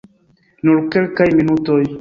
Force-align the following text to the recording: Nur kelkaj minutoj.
Nur 0.69 0.81
kelkaj 0.97 1.31
minutoj. 1.43 1.81